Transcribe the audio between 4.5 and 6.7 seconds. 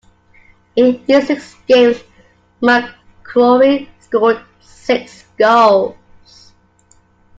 six goals.